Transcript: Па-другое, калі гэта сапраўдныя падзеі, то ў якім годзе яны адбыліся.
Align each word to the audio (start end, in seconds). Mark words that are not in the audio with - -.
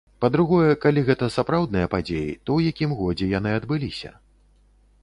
Па-другое, 0.23 0.69
калі 0.85 1.03
гэта 1.09 1.25
сапраўдныя 1.35 1.91
падзеі, 1.93 2.33
то 2.45 2.49
ў 2.61 2.75
якім 2.75 2.97
годзе 3.03 3.31
яны 3.37 3.49
адбыліся. 3.61 4.11